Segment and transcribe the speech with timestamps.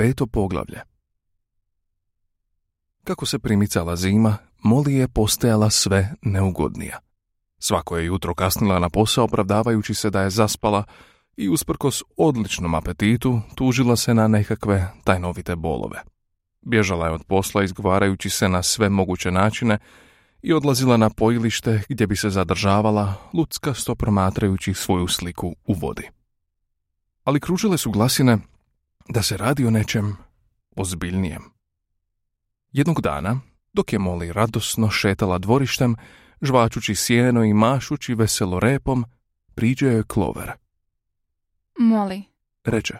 [0.00, 0.80] Peto poglavlje
[3.04, 6.98] Kako se primicala zima, Moli je postajala sve neugodnija.
[7.58, 10.84] Svako je jutro kasnila na posao opravdavajući se da je zaspala
[11.36, 16.02] i usprkos odličnom apetitu tužila se na nekakve tajnovite bolove.
[16.60, 19.78] Bježala je od posla izgovarajući se na sve moguće načine
[20.42, 23.14] i odlazila na pojilište gdje bi se zadržavala,
[23.74, 26.08] sto promatrajući svoju sliku u vodi.
[27.24, 28.38] Ali kružile su glasine
[29.12, 30.16] da se radi o nečem
[30.76, 31.42] ozbiljnijem.
[32.72, 33.40] Jednog dana,
[33.72, 35.96] dok je Moli radosno šetala dvorištem,
[36.40, 39.04] žvačući sjeno i mašući veselo repom,
[39.54, 40.52] priđe je Klover.
[41.78, 42.22] Moli.
[42.64, 42.94] Reče.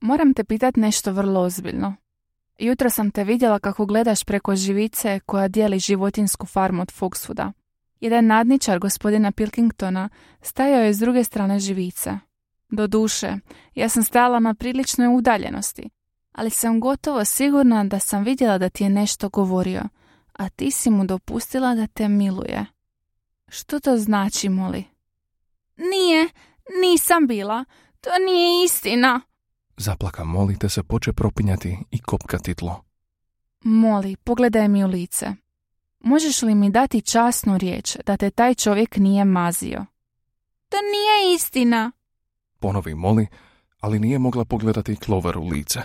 [0.00, 1.94] Moram te pitat nešto vrlo ozbiljno.
[2.58, 7.52] Jutro sam te vidjela kako gledaš preko živice koja dijeli životinsku farmu od Foxwooda.
[8.00, 10.08] Jedan nadničar gospodina Pilkingtona
[10.42, 12.18] stajao je s druge strane živice.
[12.76, 13.36] Do duše,
[13.74, 15.90] ja sam stajala na priličnoj udaljenosti,
[16.32, 19.82] ali sam gotovo sigurna da sam vidjela da ti je nešto govorio,
[20.32, 22.66] a ti si mu dopustila da te miluje.
[23.48, 24.84] Što to znači, Moli?
[25.76, 26.28] Nije,
[26.82, 27.64] nisam bila.
[28.00, 29.20] To nije istina.
[29.76, 32.84] Zaplaka Moli te se poče propinjati i kopkati tlo.
[33.64, 35.26] Moli, pogledaj mi u lice.
[36.00, 39.86] Možeš li mi dati časnu riječ da te taj čovjek nije mazio?
[40.68, 41.92] To nije istina.
[42.64, 43.26] Ponovi Moli,
[43.80, 45.80] ali nije mogla pogledati Clover u lice.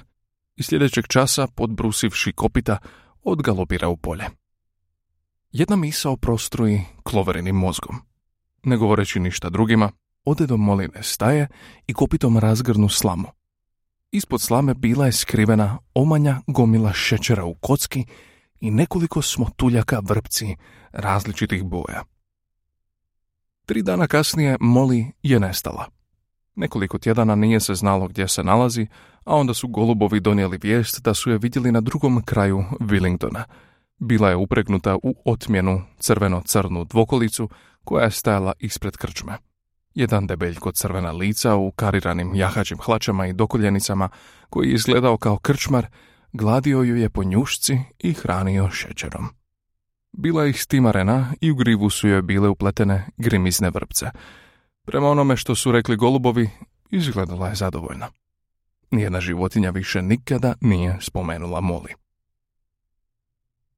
[0.56, 2.78] I sljedećeg časa, podbrusivši kopita,
[3.24, 4.26] odgalopira u polje.
[5.52, 7.96] Jedna misao prostruji Cloverinim mozgom.
[8.64, 9.92] Ne govoreći ništa drugima,
[10.26, 11.48] ode do Moline staje
[11.88, 13.28] i kopitom razgrnu slamu.
[14.12, 18.06] Ispod slame bila je skrivena omanja gomila šećera u kocki
[18.60, 20.56] i nekoliko smotuljaka vrpci
[20.92, 22.04] različitih boja.
[23.66, 25.99] Tri dana kasnije Moli je nestala.
[26.60, 28.88] Nekoliko tjedana nije se znalo gdje se nalazi,
[29.26, 33.44] a onda su golubovi donijeli vijest da su je vidjeli na drugom kraju Willingdona.
[34.00, 37.50] Bila je upregnuta u otmjenu crveno-crnu dvokolicu
[37.84, 39.38] koja je stajala ispred krčme.
[39.96, 44.10] Jedan debeljko crvena lica u kariranim jahačim hlačama i dokoljenicama,
[44.50, 45.88] koji je izgledao kao krčmar,
[46.34, 49.28] gladio ju je po njušci i hranio šećerom.
[50.12, 54.12] Bila ih stimarena i u grivu su joj bile upletene grimizne vrpce.
[54.92, 56.50] Prema onome što su rekli golubovi,
[56.92, 58.08] izgledala je zadovoljna.
[58.92, 61.94] Nijedna životinja više nikada nije spomenula Moli.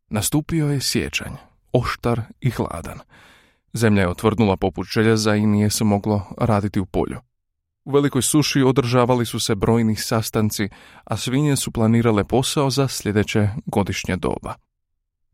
[0.09, 1.33] Nastupio je sjećanj,
[1.73, 2.99] oštar i hladan.
[3.73, 7.19] Zemlja je otvrdnula poput željeza i nije se moglo raditi u polju.
[7.85, 10.69] U velikoj suši održavali su se brojni sastanci,
[11.03, 14.55] a svinje su planirale posao za sljedeće godišnje doba.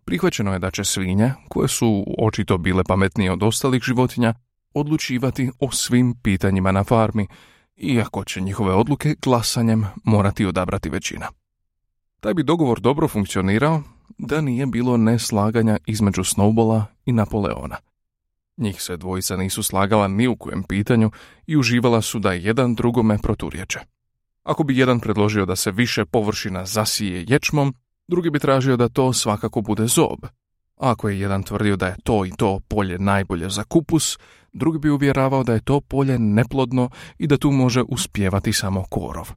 [0.05, 4.33] Prihvaćeno je da će svinje, koje su očito bile pametnije od ostalih životinja,
[4.73, 7.27] odlučivati o svim pitanjima na farmi,
[7.77, 11.27] iako će njihove odluke glasanjem morati odabrati većina.
[12.19, 13.83] Taj bi dogovor dobro funkcionirao
[14.17, 17.77] da nije bilo neslaganja između Snowbola i Napoleona.
[18.57, 21.11] Njih se dvojica nisu slagala ni u kojem pitanju
[21.47, 23.79] i uživala su da jedan drugome proturječe.
[24.43, 27.73] Ako bi jedan predložio da se više površina zasije ječmom,
[28.07, 30.25] drugi bi tražio da to svakako bude zob.
[30.77, 34.17] Ako je jedan tvrdio da je to i to polje najbolje za kupus,
[34.53, 39.31] drugi bi uvjeravao da je to polje neplodno i da tu može uspjevati samo korov.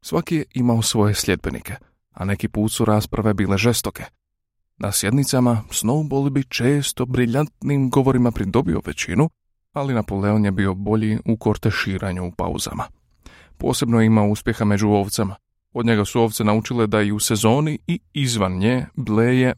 [0.00, 1.74] Svaki je imao svoje sljedbenike,
[2.10, 4.04] a neki put su rasprave bile žestoke.
[4.76, 9.30] Na sjednicama Snowball bi često briljantnim govorima pridobio većinu,
[9.72, 12.84] ali Napoleon je bio bolji u korteširanju u pauzama.
[13.58, 15.36] Posebno je imao uspjeha među ovcama.
[15.72, 19.54] Od njega su ovce naučile da i u sezoni i izvan nje bleje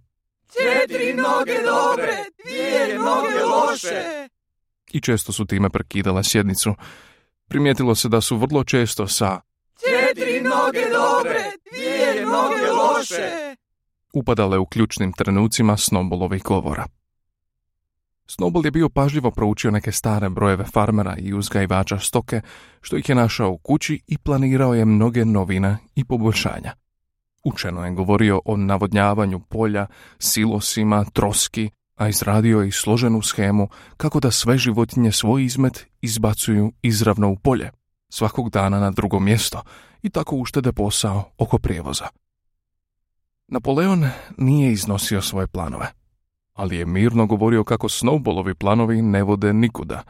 [0.57, 4.29] Četiri noge dobre, dvije noge loše.
[4.93, 6.75] I često su time prekidale sjednicu.
[7.49, 9.41] Primijetilo se da su vrlo često sa
[9.81, 11.41] Četiri noge dobre,
[11.73, 13.55] dvije noge loše
[14.15, 16.87] upadale u ključnim trenucima Snowballovih govora.
[18.27, 22.41] Snowball je bio pažljivo proučio neke stare brojeve farmera i uzgajivača stoke,
[22.81, 26.84] što ih je našao u kući i planirao je mnoge novine i poboljšanja.
[27.45, 29.87] Učeno je govorio o navodnjavanju polja,
[30.19, 36.73] silosima, troski, a izradio je i složenu schemu kako da sve životinje svoj izmet izbacuju
[36.83, 37.71] izravno u polje,
[38.09, 39.63] svakog dana na drugo mjesto
[40.03, 42.09] i tako uštede posao oko prijevoza.
[43.49, 44.09] Napoleon
[44.39, 45.87] nije iznosio svoje planove,
[46.53, 50.03] ali je mirno govorio kako Snowballovi planovi ne vode nikuda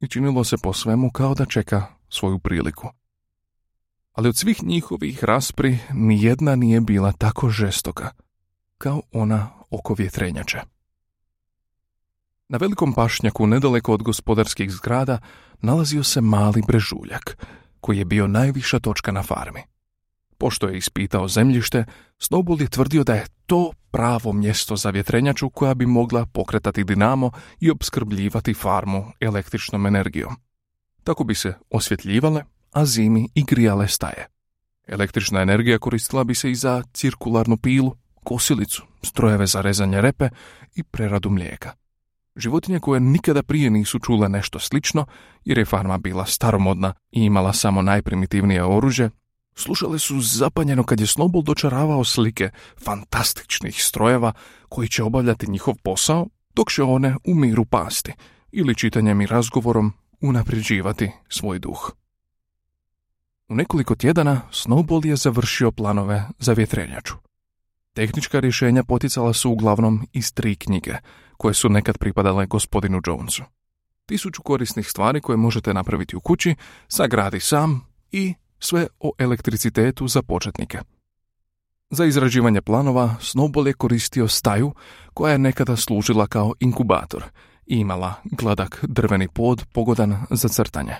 [0.00, 2.88] i činilo se po svemu kao da čeka svoju priliku.
[4.14, 8.10] Ali od svih njihovih raspri nijedna nije bila tako žestoka
[8.78, 10.60] kao ona oko vjetrenjače.
[12.48, 15.18] Na velikom pašnjaku nedaleko od gospodarskih zgrada
[15.60, 17.36] nalazio se mali brežuljak,
[17.80, 19.60] koji je bio najviša točka na farmi.
[20.38, 21.84] Pošto je ispitao zemljište,
[22.18, 27.30] Snowball je tvrdio da je to pravo mjesto za vjetrenjaču koja bi mogla pokretati dinamo
[27.60, 30.36] i opskrbljivati farmu električnom energijom.
[31.04, 32.44] Tako bi se osvjetljivale,
[32.74, 34.26] a zimi i grijale staje.
[34.86, 37.94] Električna energija koristila bi se i za cirkularnu pilu,
[38.24, 40.28] kosilicu, strojeve za rezanje repe
[40.74, 41.72] i preradu mlijeka.
[42.36, 45.06] Životinje koje nikada prije nisu čule nešto slično,
[45.44, 49.10] jer je farma bila staromodna i imala samo najprimitivnije oružje,
[49.54, 52.50] slušale su zapanjeno kad je Snowball dočaravao slike
[52.84, 54.32] fantastičnih strojeva
[54.68, 58.12] koji će obavljati njihov posao, dok će one u miru pasti
[58.52, 62.03] ili čitanjem i razgovorom unapređivati svoj duh.
[63.48, 67.14] U nekoliko tjedana Snowball je završio planove za vjetrenjaču.
[67.92, 70.94] Tehnička rješenja poticala su uglavnom iz tri knjige,
[71.36, 73.42] koje su nekad pripadale gospodinu Jonesu.
[74.06, 76.54] Tisuću korisnih stvari koje možete napraviti u kući,
[76.88, 80.78] sagradi sam i sve o elektricitetu za početnike.
[81.90, 84.72] Za izrađivanje planova Snowball je koristio staju
[85.14, 87.24] koja je nekada služila kao inkubator
[87.66, 90.94] i imala gladak drveni pod pogodan za crtanje.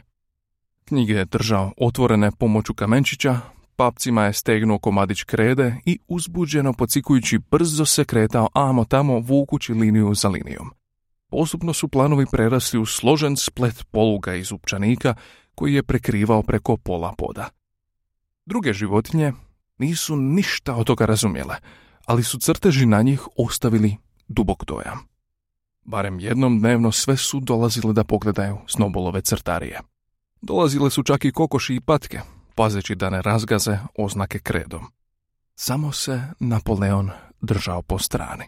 [0.84, 3.40] Knjige je držao otvorene pomoću kamenčića,
[3.76, 10.14] papcima je stegnuo komadić krede i uzbuđeno pocikujući brzo se kretao amo tamo vukući liniju
[10.14, 10.70] za linijom.
[11.31, 15.14] Postupno su planovi prerasli u složen splet poluga iz upčanika
[15.54, 17.48] koji je prekrivao preko pola poda.
[18.46, 19.32] Druge životinje
[19.78, 21.56] nisu ništa od toga razumjele,
[22.06, 23.96] ali su crteži na njih ostavili
[24.28, 24.98] dubok dojam.
[25.84, 29.80] Barem jednom dnevno sve su dolazile da pogledaju snobolove crtarije.
[30.46, 32.20] Dolazile su čak i kokoši i patke,
[32.55, 34.85] pazeći da ne razgaze oznake kredom.
[35.55, 37.11] Samo se Napoleon
[37.41, 38.44] držao po strani.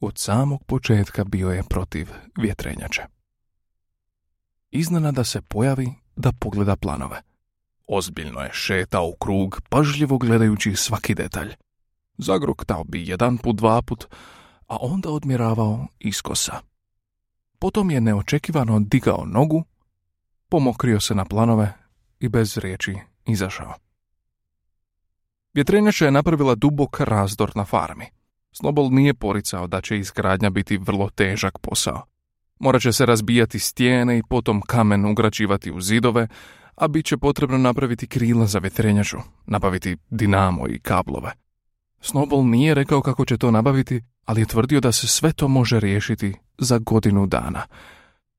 [0.00, 3.02] Od samog početka bio je protiv vjetrenjače.
[4.70, 7.22] Iznenada se pojavi da pogleda planove.
[7.86, 11.54] Ozbiljno je šetao u krug, pažljivo gledajući svaki detalj.
[12.18, 14.04] Zagroktao bi jedan put, dva put,
[14.66, 16.60] a onda odmjeravao iskosa.
[17.58, 19.64] Potom je neočekivano digao nogu,
[20.50, 21.72] pomokrio se na planove
[22.20, 23.74] i bez riječi izašao.
[25.54, 28.04] Vjetrenjača je napravila dubok razdor na farmi.
[28.52, 32.02] Snobol nije poricao da će izgradnja biti vrlo težak posao.
[32.58, 36.28] Morat će se razbijati stijene i potom kamen ugrađivati u zidove,
[36.74, 41.32] a bit će potrebno napraviti krila za vjetrenjaču, nabaviti dinamo i kablove.
[42.02, 45.80] Snowball nije rekao kako će to nabaviti, ali je tvrdio da se sve to može
[45.80, 47.62] riješiti za godinu dana.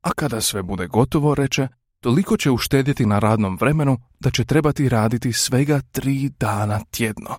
[0.01, 1.67] A kada sve bude gotovo, reče,
[2.01, 7.35] toliko će uštedjeti na radnom vremenu da će trebati raditi svega tri dana tjedno.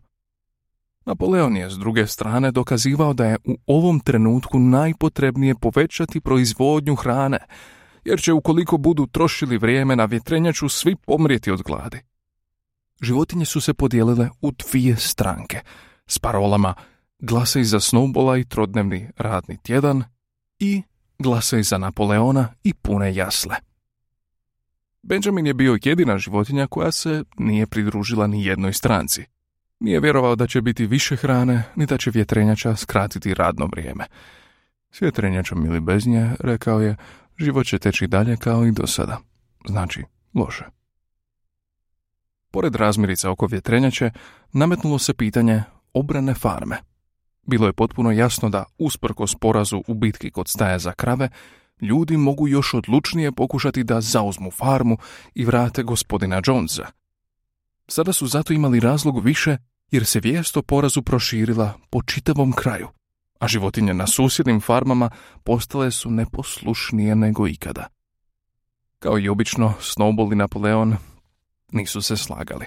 [1.05, 7.39] Napoleon je s druge strane dokazivao da je u ovom trenutku najpotrebnije povećati proizvodnju hrane,
[8.05, 12.01] jer će ukoliko budu trošili vrijeme na vjetrenjaču svi pomrijeti od gladi.
[13.01, 15.61] Životinje su se podijelile u dvije stranke,
[16.07, 16.75] s parolama
[17.19, 20.05] glasaj za Snowbola i trodnevni radni tjedan
[20.59, 20.83] i
[21.19, 23.72] glasaj za Napoleona i pune jasle.
[25.03, 29.25] Benjamin je bio jedina životinja koja se nije pridružila ni jednoj stranci.
[29.81, 34.05] Nije vjerovao da će biti više hrane, ni da će vjetrenjača skratiti radno vrijeme.
[34.91, 36.97] S vjetrenjačom ili bez nje, rekao je,
[37.39, 39.19] život će teći dalje kao i do sada.
[39.69, 40.05] Znači,
[40.35, 40.65] loše.
[42.51, 44.11] Pored razmirica oko vjetrenjače,
[44.53, 45.63] nametnulo se pitanje
[45.93, 46.77] obrane farme.
[47.43, 51.29] Bilo je potpuno jasno da, usprkos porazu u bitki kod staja za krave,
[51.81, 54.99] ljudi mogu još odlučnije pokušati da zauzmu farmu
[55.35, 56.87] i vrate gospodina Jonesa.
[57.89, 59.57] Sada su zato imali razlog više
[59.91, 62.89] jer se vijest o porazu proširila po čitavom kraju,
[63.39, 65.11] a životinje na susjednim farmama
[65.45, 67.87] postale su neposlušnije nego ikada.
[68.99, 70.97] Kao i obično, Snowball i Napoleon
[71.73, 72.67] nisu se slagali.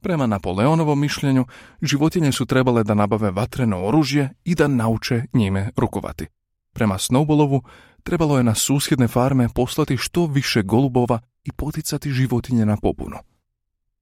[0.00, 1.44] Prema Napoleonovom mišljenju,
[1.82, 6.26] životinje su trebale da nabave vatreno oružje i da nauče njime rukovati.
[6.72, 7.60] Prema Snowballovu,
[8.08, 13.16] trebalo je na susjedne farme poslati što više golubova i poticati životinje na pobunu.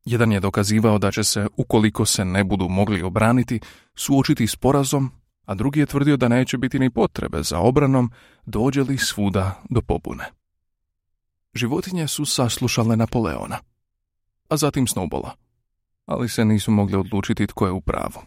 [0.05, 3.61] Jedan je dokazivao da će se, ukoliko se ne budu mogli obraniti,
[3.95, 5.11] suočiti s porazom,
[5.45, 8.11] a drugi je tvrdio da neće biti ni potrebe za obranom,
[8.45, 10.25] dođe li svuda do pobune.
[11.55, 13.59] Životinje su saslušale Napoleona,
[14.49, 15.31] a zatim Snowballa,
[16.05, 18.23] ali se nisu mogli odlučiti tko je u pravu.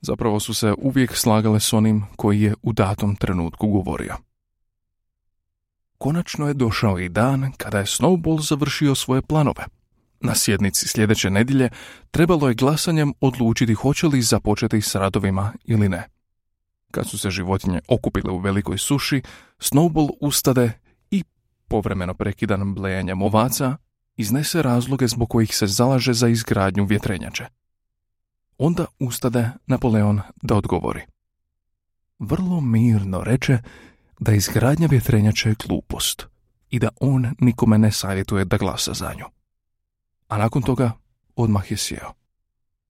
[0.00, 4.25] Zapravo su se uvijek slagale s onim koji je u datom trenutku govorio.
[5.98, 9.64] Konačno je došao i dan kada je Snowball završio svoje planove.
[10.20, 11.68] Na sjednici sljedeće nedjelje
[12.10, 16.08] trebalo je glasanjem odlučiti hoće li započeti s radovima ili ne.
[16.90, 19.22] Kad su se životinje okupile u velikoj suši,
[19.58, 20.72] Snowball ustade
[21.10, 21.24] i,
[21.68, 23.76] povremeno prekidan blejanjem ovaca,
[24.16, 27.46] iznese razloge zbog kojih se zalaže za izgradnju vjetrenjače.
[28.58, 31.00] Onda ustade Napoleon da odgovori.
[32.18, 33.58] Vrlo mirno reče
[34.18, 36.26] da izgradnja vjetrenjača je glupost
[36.70, 39.24] i da on nikome ne savjetuje da glasa za nju.
[40.28, 40.92] A nakon toga
[41.36, 42.12] odmah je sjeo.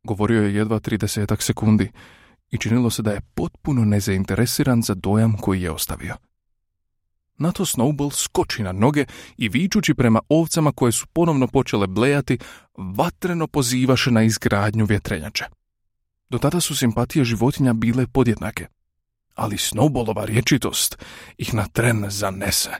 [0.04, 1.92] Govorio je jedva 30 sekundi
[2.50, 6.16] i činilo se da je potpuno nezainteresiran za dojam koji je ostavio.
[7.38, 9.04] Na to Snowball skoči na noge
[9.37, 12.38] i vičući prema ovcama koje su ponovno počele blejati,
[12.76, 15.45] vatreno pozivaše na izgradnju vjetrenjače.
[16.28, 18.66] Do tada su simpatije životinja bile podjednake,
[19.37, 20.99] ali Snowballova rječitost
[21.38, 22.71] ih na tren zanese.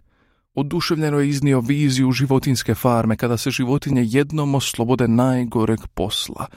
[0.55, 6.47] Oduševljeno je iznio viziju životinske farme kada se životinje jednom oslobode najgoreg posla–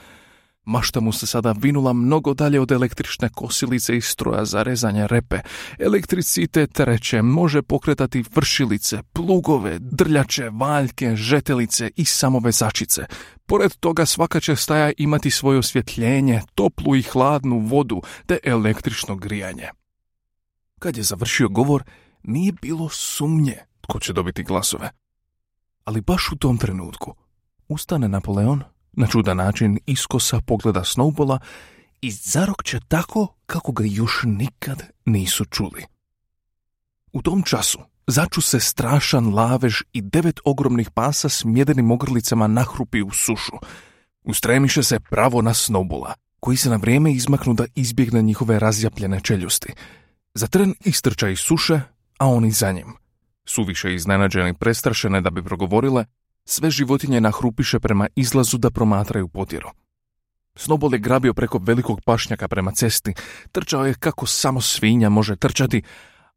[0.70, 5.40] Mašta mu se sada vinula mnogo dalje od električne kosilice i stroja za rezanje repe.
[5.80, 13.06] Elektricitet treće može pokretati vršilice, plugove, drljače, valjke, žetelice i samovezačice.
[13.46, 19.70] Pored toga svaka će staja imati svoje osvjetljenje, toplu i hladnu vodu te električno grijanje.
[20.80, 21.84] Kad je završio govor,
[22.24, 24.92] nije bilo sumnje tko će dobiti glasove.
[25.84, 27.16] Ali baš u tom trenutku
[27.68, 31.40] ustane Napoleon na čudan način iskosa pogleda Snowbola
[32.02, 35.86] i zarokće tako kako ga još nikad nisu čuli.
[37.14, 43.02] U tom času začu se strašan lavež i devet ogromnih pasa s mjedenim ogrlicama nahrupi
[43.02, 43.58] u sušu.
[44.24, 49.74] Ustremiše se pravo na Snowbola, koji se na vrijeme izmaknu da izbjegne njihove razjapljene čeljusti.
[50.34, 51.82] Za tren istrča iz suše,
[52.20, 52.94] a oni za njim.
[53.46, 56.06] Suviše iznenađeni prestrašene da bi progovorile,
[56.46, 59.70] sve životinje nahrupiše prema izlazu da promatraju potjeru.
[60.56, 63.14] Snobol je grabio preko velikog pašnjaka prema cesti,
[63.52, 65.82] trčao je kako samo svinja može trčati,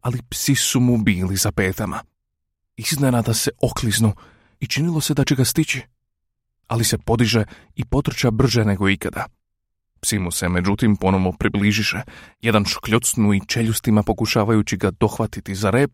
[0.00, 2.02] ali psi su mu bili za petama.
[2.76, 4.12] Iznenada se okliznu
[4.60, 5.82] i činilo se da će ga stići,
[6.66, 7.44] ali se podiže
[7.74, 9.26] i potrča brže nego ikada.
[10.02, 12.02] Psi mu se međutim ponovo približiše,
[12.40, 15.90] jedan škljocnu i čeljustima pokušavajući ga dohvatiti za rep,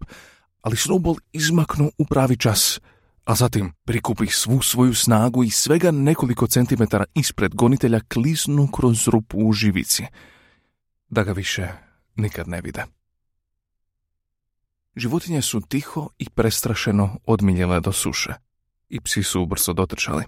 [0.62, 2.80] ali Snowball izmaknu u pravi čas–
[3.28, 9.38] a zatim prikupi svu svoju snagu i svega nekoliko centimetara ispred gonitelja klisnu kroz rupu
[9.38, 10.04] u živici,
[11.08, 11.68] da ga više
[12.16, 12.84] nikad ne vide.
[14.96, 18.32] Životinje su tiho i prestrašeno odmiljele do suše
[18.88, 20.24] i psi su ubrzo dotrčali.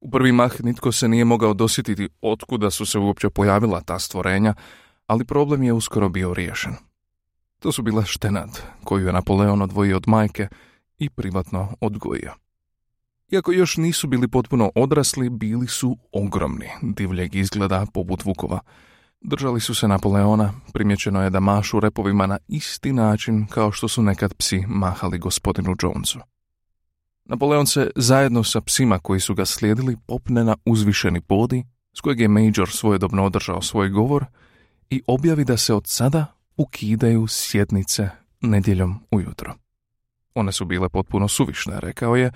[0.00, 4.54] U prvi mah nitko se nije mogao dosjetiti otkuda su se uopće pojavila ta stvorenja,
[5.06, 6.72] ali problem je uskoro bio riješen.
[7.58, 10.48] To su bila štenad koju je Napoleon odvojio od majke
[10.98, 12.32] i privatno odgojio.
[13.30, 18.60] Iako još nisu bili potpuno odrasli, bili su ogromni, divljeg izgleda poput vukova.
[19.20, 24.02] Držali su se Napoleona, primjećeno je da mašu repovima na isti način kao što su
[24.02, 26.18] nekad psi mahali gospodinu Jonesu.
[27.28, 32.20] Napoleon se zajedno sa psima koji su ga slijedili popne na uzvišeni podi, s kojeg
[32.20, 34.24] je Major svojedobno održao svoj govor
[34.90, 38.08] i objavi da se od sada ukidaju sjednice
[38.40, 39.54] nedjeljom ujutro.
[40.34, 42.32] One su bile potpuno suvišne, rekao je,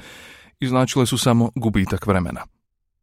[0.61, 2.41] i značile su samo gubitak vremena.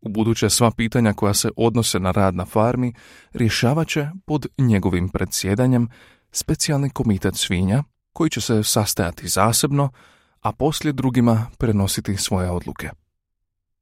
[0.02, 2.94] U buduće sva pitanja koja se odnose na rad na farmi
[3.34, 5.90] rješavat će pod njegovim predsjedanjem
[6.32, 9.90] specijalni komitet svinja koji će se sastajati zasebno,
[10.42, 12.90] a poslije drugima prenositi svoje odluke.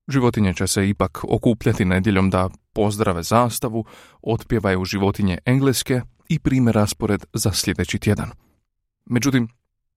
[0.07, 3.85] Životinje će se ipak okupljati nedjeljom da pozdrave zastavu,
[4.21, 8.31] otpjevaju životinje engleske i prime raspored za sljedeći tjedan.
[9.05, 9.47] Međutim,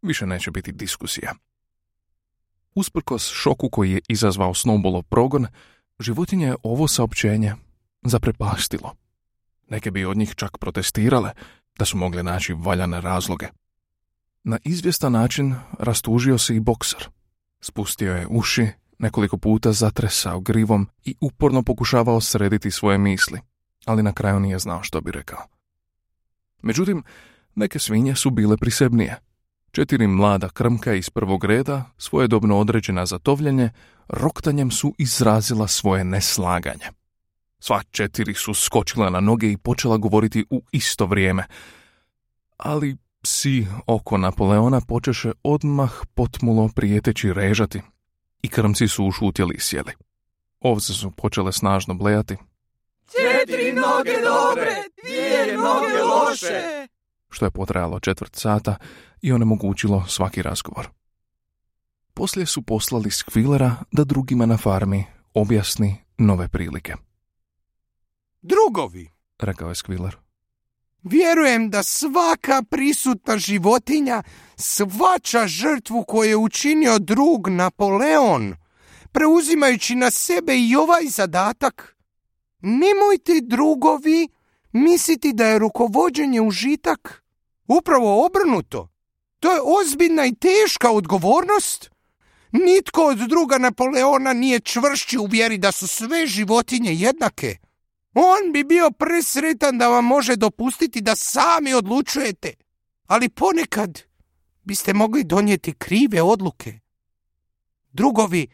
[0.03, 1.35] više neće biti diskusija.
[2.75, 5.47] Usprkos šoku koji je izazvao Snowballov progon,
[5.99, 7.55] životinje je ovo saopćenje
[8.03, 8.95] zaprepastilo.
[9.69, 11.33] Neke bi od njih čak protestirale
[11.79, 13.49] da su mogle naći valjane razloge.
[14.45, 17.09] Na izvjestan način rastužio se i bokser.
[17.61, 18.69] Spustio je uši,
[18.99, 23.41] nekoliko puta zatresao grivom i uporno pokušavao srediti svoje misli,
[23.85, 25.47] ali na kraju nije znao što bi rekao.
[26.63, 27.03] Međutim,
[27.55, 29.17] neke svinje su bile prisebnije–
[29.73, 33.71] Četiri mlada krmka iz prvog reda, svojedobno određena za tovljenje,
[34.09, 36.87] roktanjem su izrazila svoje neslaganje.
[37.59, 41.45] Sva četiri su skočila na noge i počela govoriti u isto vrijeme.
[42.57, 47.81] Ali psi oko Napoleona počeše odmah potmulo prijeteći režati
[48.43, 49.93] i krmci su ušutjeli i sjeli.
[50.61, 52.37] Ovce su počele snažno blejati.
[53.07, 54.71] Četiri noge dobre,
[55.03, 56.87] dvije noge loše.
[57.29, 58.77] Što je potrajalo četvrt sata,
[59.23, 60.89] i onemogućilo svaki razgovor.
[62.15, 66.95] Poslije su poslali Skvilera da drugima na farmi objasni nove prilike.
[68.43, 70.17] Drugovi, rekao je Skviler.
[71.03, 74.23] Vjerujem da svaka prisutna životinja
[74.57, 78.55] svača žrtvu koju je učinio drug Napoleon,
[79.13, 81.97] preuzimajući na sebe i ovaj zadatak.
[82.61, 84.29] Nemojte drugovi
[84.73, 87.25] misliti da je rukovođenje užitak.
[87.69, 88.89] Upravo obrnuto.
[89.41, 91.91] To je ozbiljna i teška odgovornost.
[92.53, 97.57] Nitko od druga Napoleona nije čvršći u vjeri da su sve životinje jednake.
[98.15, 102.55] On bi bio presretan da vam može dopustiti da sami odlučujete,
[103.07, 104.01] ali ponekad
[104.63, 106.79] biste mogli donijeti krive odluke.
[107.93, 108.49] Drugovi,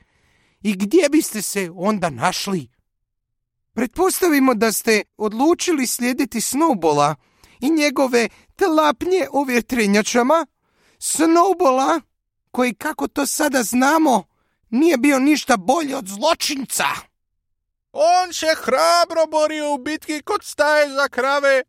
[0.62, 2.68] i gdje biste se onda našli?
[3.72, 7.14] Pretpostavimo da ste odlučili slijediti Snowbola
[7.60, 10.46] i njegove tlapnje u vjetrenjačama,
[10.98, 12.00] Snowbola
[12.50, 14.25] koji, kako to sada znamo,
[14.70, 16.84] nije bio ništa bolji od zločinca.
[17.98, 21.62] On se hrabro borio u bitki kod staje za krave.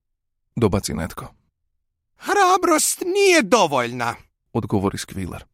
[0.56, 1.34] Dobaci netko.
[2.18, 4.16] Hrabrost nije dovoljna,
[4.54, 5.46] Odgovori Skviler.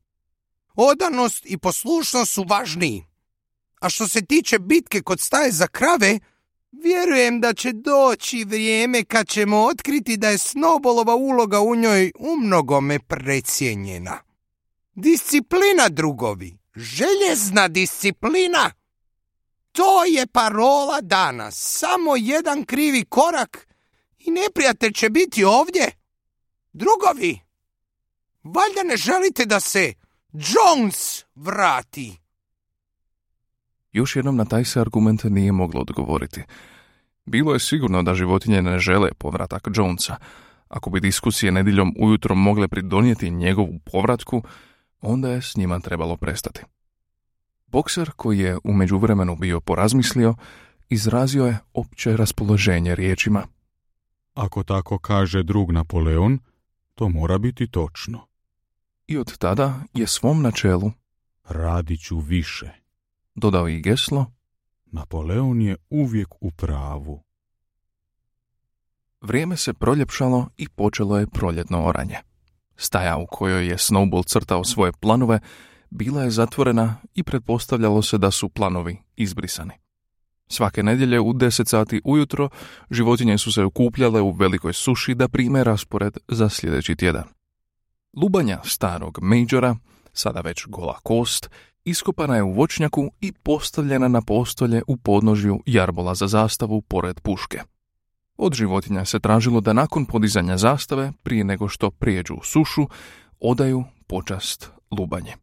[0.75, 3.05] Odanost i poslušnost su važniji.
[3.79, 6.19] A što se tiče bitke kod staje za krave,
[6.71, 12.99] vjerujem da će doći vrijeme kad ćemo otkriti da je Snowballova uloga u njoj umnogome
[12.99, 14.17] precijenjena.
[14.93, 18.82] Disciplina, drugovi, željezna disciplina.
[19.73, 21.55] To je parola danas.
[21.57, 23.67] Samo jedan krivi korak
[24.19, 25.91] i neprijatelj će biti ovdje.
[26.73, 27.39] Drugovi,
[28.43, 29.93] valjda ne želite da se
[30.31, 32.17] Jones vrati.
[33.91, 36.43] Još jednom na taj se argument nije moglo odgovoriti.
[37.25, 40.15] Bilo je sigurno da životinje ne žele povratak Jonesa.
[40.67, 44.43] Ako bi diskusije nedjeljom ujutro mogle pridonijeti njegovu povratku,
[45.01, 46.61] onda je s njima trebalo prestati.
[47.73, 50.35] Bokser, koji je u međuvremenu bio porazmislio,
[50.89, 53.47] izrazio je opće raspoloženje riječima.
[54.33, 56.39] Ako tako kaže drug Napoleon,
[56.95, 58.27] to mora biti točno.
[59.07, 60.91] I od tada je svom načelu
[61.43, 62.69] Radit ću više.
[63.35, 64.31] dodao i geslo
[64.85, 67.23] Napoleon je uvijek u pravu.
[69.21, 72.17] Vrijeme se proljepšalo i počelo je proljetno oranje.
[72.75, 75.39] Staja u kojoj je Snowball crtao svoje planove
[75.93, 79.73] bila je zatvorena i pretpostavljalo se da su planovi izbrisani.
[80.47, 82.49] Svake nedjelje u 10 sati ujutro
[82.91, 87.23] životinje su se okupljale u velikoj suši da prime raspored za sljedeći tjedan.
[88.13, 89.75] Lubanja starog Majora,
[90.13, 91.49] sada već gola kost,
[91.85, 97.59] iskopana je u voćnjaku i postavljena na postolje u podnožju jarbola za zastavu pored puške.
[98.37, 102.87] Od životinja se tražilo da nakon podizanja zastave, prije nego što prijeđu u sušu,
[103.39, 105.33] odaju počast lubanje.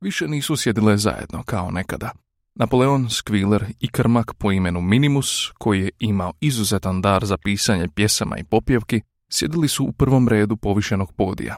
[0.00, 2.10] Više nisu sjedile zajedno kao nekada.
[2.54, 8.38] Napoleon, Skviler i krmak po imenu Minimus, koji je imao izuzetan dar za pisanje pjesama
[8.38, 11.56] i popjevki, sjedili su u prvom redu povišenog podija.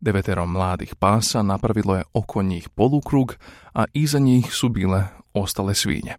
[0.00, 3.36] Devetero mladih pasa napravilo je oko njih polukrug,
[3.74, 6.14] a iza njih su bile ostale svinje.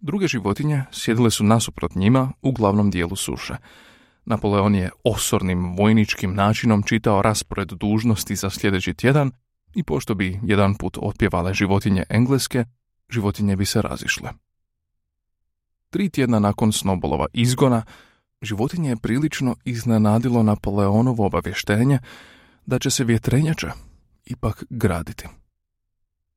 [0.00, 3.54] Druge životinje sjedile su nasuprot njima u glavnom dijelu suše.
[4.24, 9.30] Napoleon je osornim vojničkim načinom čitao raspored dužnosti za sljedeći tjedan
[9.74, 12.64] i pošto bi jedan put otpjevale životinje engleske,
[13.08, 14.30] životinje bi se razišle.
[15.90, 17.82] Tri tjedna nakon Snobolova izgona,
[18.42, 21.98] životinje je prilično iznenadilo Napoleonovo obavještenje
[22.66, 23.72] da će se vjetrenjača
[24.24, 25.28] ipak graditi.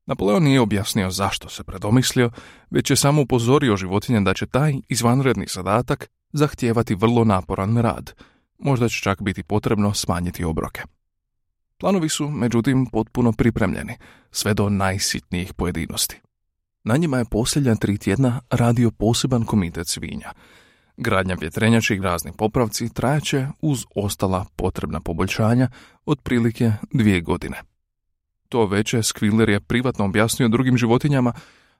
[0.06, 2.30] Napoleon nije objasnio zašto se predomislio,
[2.70, 8.12] već je samo upozorio životinje da će taj izvanredni zadatak zahtijevati vrlo naporan rad.
[8.58, 10.82] Možda će čak biti potrebno smanjiti obroke.
[11.78, 13.94] Planovi su, međutim, potpuno pripremljeni,
[14.30, 16.20] sve do najsitnijih pojedinosti.
[16.84, 20.32] Na njima je posljednja tri tjedna radio poseban komitet svinja.
[20.96, 25.68] Gradnja vjetrenjača i razni popravci trajaće uz ostala potrebna poboljšanja
[26.06, 27.62] otprilike dvije godine.
[28.48, 31.32] To veće Skviler je privatno objasnio drugim životinjama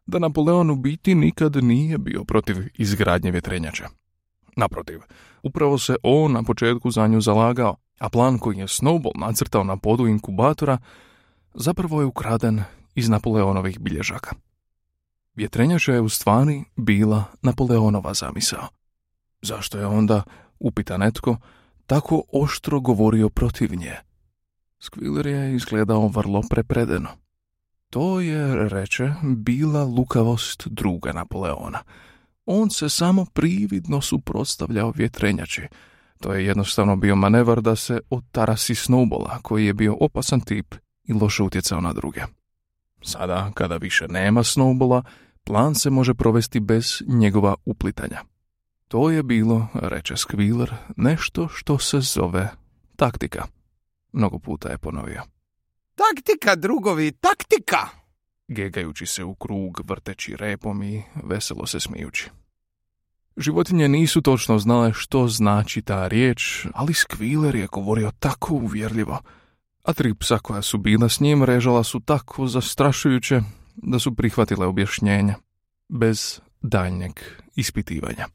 [0.06, 3.88] da Napoleon u biti nikad nije bio protiv izgradnje vjetrenjača.
[4.56, 5.00] Naprotiv,
[5.42, 9.76] upravo se on na početku za nju zalagao, a plan koji je Snowball nacrtao na
[9.76, 10.78] podu inkubatora
[11.54, 12.62] zapravo je ukraden
[12.94, 14.34] iz Napoleonovih bilježaka.
[15.34, 18.68] Vjetrenjača je u stvari bila Napoleonova zamisao.
[19.42, 20.22] Zašto je onda,
[20.58, 21.36] upita netko,
[21.86, 23.96] tako oštro govorio protiv nje?
[24.78, 27.08] Skviler je izgledao vrlo prepredeno.
[27.90, 31.82] To je, reče, bila lukavost druga Napoleona.
[32.46, 35.62] On se samo prividno suprotstavljao vjetrenjači.
[36.20, 40.74] To je jednostavno bio manevar da se otarasi Snowballa, koji je bio opasan tip
[41.04, 42.20] i loše utjecao na druge.
[43.02, 45.02] Sada, kada više nema Snowballa,
[45.44, 48.22] plan se može provesti bez njegova uplitanja.
[48.88, 52.48] To je bilo, reče Skviler, nešto što se zove
[52.96, 53.44] taktika.
[54.12, 55.22] Mnogo puta je ponovio.
[55.94, 57.88] Taktika, drugovi, taktika!
[58.48, 62.30] Gegajući se u krug, vrteći repom i veselo se smijući.
[63.36, 69.20] Životinje nisu točno znale što znači ta riječ, ali Skviler je govorio tako uvjerljivo,
[69.82, 73.40] a tri psa koja su bila s njim režala su tako zastrašujuće
[73.76, 75.34] da su prihvatile objašnjenja,
[75.88, 77.12] bez daljnjeg
[77.56, 78.26] ispitivanja.